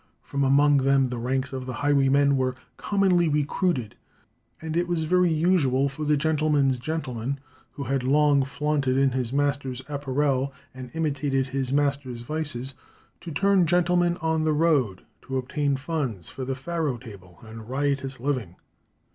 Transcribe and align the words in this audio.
From 0.23 0.43
among 0.43 0.77
them 0.77 1.09
the 1.09 1.19
ranks 1.19 1.53
of 1.53 1.67
the 1.67 1.73
highwaymen 1.85 2.35
were 2.35 2.55
commonly 2.75 3.29
recruited, 3.29 3.93
and 4.59 4.75
it 4.75 4.87
was 4.87 5.03
very 5.03 5.31
usual 5.31 5.89
for 5.89 6.05
the 6.05 6.17
gentleman's 6.17 6.79
gentleman, 6.79 7.39
who 7.73 7.83
had 7.83 8.01
long 8.01 8.41
flaunted 8.43 8.97
in 8.97 9.11
his 9.11 9.31
master's 9.31 9.83
apparel, 9.87 10.53
and 10.73 10.89
imitated 10.95 11.45
his 11.49 11.71
master's 11.71 12.21
vices, 12.21 12.73
to 13.19 13.29
turn 13.31 13.67
gentleman 13.67 14.17
on 14.21 14.43
the 14.43 14.53
road 14.53 15.03
to 15.21 15.37
obtain 15.37 15.75
funds 15.75 16.29
for 16.29 16.45
the 16.45 16.55
faro 16.55 16.97
table 16.97 17.37
and 17.43 17.69
riotous 17.69 18.19
living. 18.19 18.55